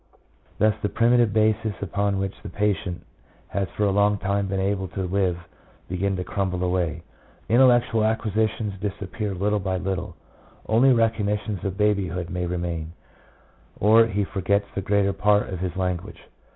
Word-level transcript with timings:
1 0.57 0.71
Thus 0.71 0.75
the 0.81 0.89
primitive 0.89 1.31
bases 1.31 1.75
upon 1.79 2.17
which 2.17 2.33
the 2.41 2.49
patient 2.49 3.05
has 3.49 3.67
for 3.77 3.83
a 3.83 3.91
long 3.91 4.17
time 4.17 4.47
been 4.47 4.59
able 4.59 4.87
to 4.87 5.03
live 5.05 5.37
begin 5.87 6.15
to 6.15 6.23
crumble 6.23 6.63
away. 6.63 7.03
Intellectual 7.47 8.03
acquisitions 8.03 8.73
disappear 8.81 9.35
little 9.35 9.59
by 9.59 9.77
little. 9.77 10.15
Only 10.67 10.91
recollections 10.91 11.63
of 11.63 11.77
baby 11.77 12.07
hood 12.07 12.31
may 12.31 12.47
remain, 12.47 12.93
or 13.79 14.07
he 14.07 14.23
forgets 14.23 14.65
the 14.73 14.81
greater 14.81 15.13
part 15.13 15.49
of 15.49 15.59
his 15.59 15.75
language. 15.75 16.17